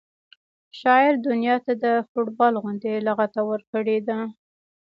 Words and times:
شاعر 0.79 1.13
دنیا 1.27 1.55
ته 1.65 1.73
د 1.83 1.85
فټبال 2.09 2.53
غوندې 2.61 2.93
لغته 3.07 3.41
ورکړې 3.49 3.97
ده 4.07 4.17